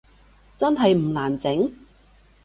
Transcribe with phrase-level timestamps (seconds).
[0.57, 1.71] 真係唔難整？